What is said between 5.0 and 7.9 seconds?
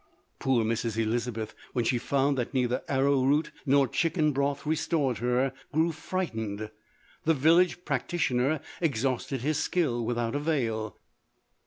her, grew frightened— the vil lage